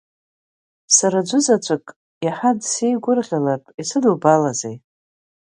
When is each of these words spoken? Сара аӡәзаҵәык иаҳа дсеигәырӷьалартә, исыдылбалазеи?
Сара 0.95 1.19
аӡәзаҵәык 1.21 1.85
иаҳа 2.25 2.51
дсеигәырӷьалартә, 2.59 3.69
исыдылбалазеи? 3.81 4.75